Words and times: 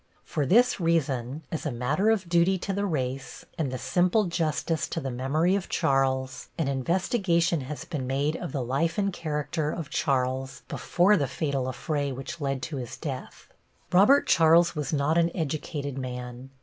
For 0.23 0.47
this 0.47 0.79
reason, 0.79 1.43
as 1.51 1.63
a 1.63 1.69
matter 1.71 2.09
of 2.09 2.27
duty 2.27 2.57
to 2.57 2.73
the 2.73 2.87
race, 2.87 3.45
and 3.55 3.71
the 3.71 3.77
simple 3.77 4.23
justice 4.23 4.87
to 4.87 4.99
the 4.99 5.11
memory 5.11 5.53
of 5.53 5.69
Charles, 5.69 6.47
an 6.57 6.67
investigation 6.67 7.61
has 7.61 7.85
been 7.85 8.07
made 8.07 8.35
of 8.35 8.51
the 8.51 8.63
life 8.63 8.97
and 8.97 9.13
character 9.13 9.69
of 9.69 9.91
Charles 9.91 10.63
before 10.67 11.17
the 11.17 11.27
fatal 11.27 11.67
affray 11.69 12.11
which 12.11 12.41
led 12.41 12.63
to 12.63 12.77
his 12.77 12.97
death. 12.97 13.49
Robert 13.91 14.25
Charles 14.25 14.75
was 14.75 14.91
not 14.91 15.19
an 15.19 15.29
educated 15.35 15.99
man. 15.99 16.49